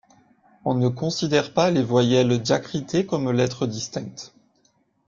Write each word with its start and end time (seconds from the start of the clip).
On 0.65 0.73
ne 0.73 0.87
considère 0.89 1.53
pas 1.53 1.69
les 1.69 1.83
voyelles 1.83 2.41
diacritées 2.41 3.05
comme 3.05 3.29
lettres 3.29 3.67
distinctes. 3.67 4.33